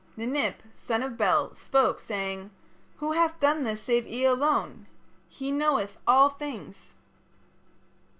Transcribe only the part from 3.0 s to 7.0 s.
hath done this save Ea alone? He knoweth all things.'